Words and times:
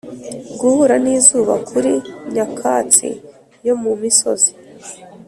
guhura 0.59 0.95
n'izuba 1.03 1.53
kuri 1.69 1.91
nyakatsi 2.33 3.07
yo 3.67 3.75
mu 3.81 3.91
misozi; 4.01 4.51